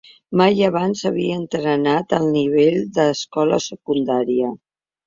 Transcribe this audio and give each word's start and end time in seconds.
Mai 0.39 0.63
abans 0.69 1.03
havia 1.09 1.35
entrenat 1.41 2.17
al 2.21 2.27
nivell 2.39 2.81
d'escola 2.99 3.63
secundària. 3.71 4.55